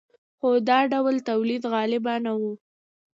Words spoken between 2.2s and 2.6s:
نه و.